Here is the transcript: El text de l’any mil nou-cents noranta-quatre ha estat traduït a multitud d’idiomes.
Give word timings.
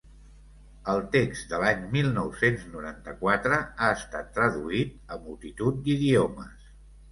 El 0.93 1.01
text 1.15 1.45
de 1.51 1.59
l’any 1.63 1.83
mil 1.91 2.09
nou-cents 2.15 2.65
noranta-quatre 2.77 3.61
ha 3.67 3.91
estat 3.99 4.35
traduït 4.41 4.99
a 5.13 5.21
multitud 5.29 5.81
d’idiomes. 5.87 6.69